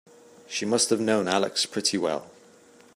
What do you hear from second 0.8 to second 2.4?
have known Alex pretty well.